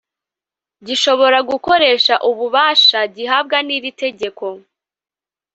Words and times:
gishobora 0.85 1.37
gukoresha 1.49 2.13
ububasha 2.29 2.99
gihabwa 3.15 3.57
n 3.67 3.69
‘iri 3.75 3.91
tegeko. 4.01 4.45